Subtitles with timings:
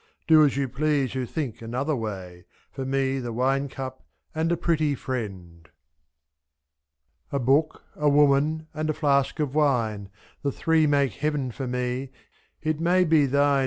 [0.23, 0.27] 3^.
[0.29, 4.01] Do as you please who think another way— For me the wine cup
[4.33, 5.69] and a pretty friend.
[7.31, 10.09] A book, a woman, and a flask of wine:
[10.41, 12.09] The three make heaven for me;
[12.63, 13.59] it may be thine 3^.